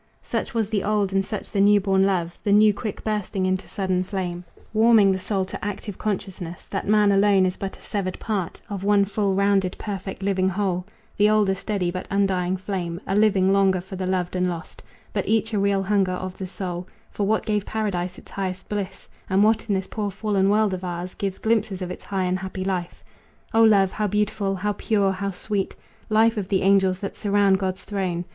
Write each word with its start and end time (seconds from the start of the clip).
Such 0.23 0.55
was 0.55 0.71
the 0.71 0.83
old 0.83 1.13
and 1.13 1.23
such 1.23 1.51
the 1.51 1.61
new 1.61 1.79
born 1.79 2.07
love; 2.07 2.39
The 2.43 2.51
new 2.51 2.73
quick 2.73 3.03
bursting 3.03 3.45
into 3.45 3.67
sudden 3.67 4.03
flame, 4.03 4.43
Warming 4.73 5.11
the 5.11 5.19
soul 5.19 5.45
to 5.45 5.63
active 5.63 5.99
consciousness 5.99 6.65
That 6.65 6.87
man 6.87 7.11
alone 7.11 7.45
is 7.45 7.55
but 7.55 7.77
a 7.77 7.81
severed 7.81 8.19
part 8.19 8.59
Of 8.67 8.83
one 8.83 9.05
full, 9.05 9.35
rounded, 9.35 9.77
perfect, 9.77 10.23
living 10.23 10.49
whole; 10.49 10.85
The 11.17 11.29
old 11.29 11.49
a 11.49 11.53
steady 11.53 11.91
but 11.91 12.07
undying 12.09 12.57
flame, 12.57 12.99
A 13.05 13.15
living 13.15 13.53
longing 13.53 13.79
for 13.81 13.95
the 13.95 14.07
loved 14.07 14.35
and 14.35 14.49
lost; 14.49 14.81
But 15.13 15.27
each 15.27 15.53
a 15.53 15.59
real 15.59 15.83
hunger 15.83 16.13
of 16.13 16.35
the 16.35 16.47
soul 16.47 16.87
For 17.11 17.27
what 17.27 17.45
gave 17.45 17.63
paradise 17.67 18.17
its 18.17 18.31
highest 18.31 18.67
bliss, 18.69 19.07
And 19.29 19.43
what 19.43 19.69
in 19.69 19.75
this 19.75 19.85
poor 19.85 20.09
fallen 20.09 20.49
world 20.49 20.73
of 20.73 20.83
ours 20.83 21.13
Gives 21.13 21.37
glimpses 21.37 21.83
of 21.83 21.91
its 21.91 22.05
high 22.05 22.23
and 22.23 22.39
happy 22.39 22.65
life. 22.65 23.03
O 23.53 23.61
love! 23.61 23.91
how 23.91 24.07
beautiful! 24.07 24.55
how 24.55 24.73
pure! 24.73 25.11
how 25.11 25.29
sweet! 25.29 25.75
Life 26.09 26.37
of 26.37 26.47
the 26.47 26.63
angels 26.63 26.99
that 27.01 27.15
surround 27.15 27.59
God's 27.59 27.83
throne! 27.85 28.25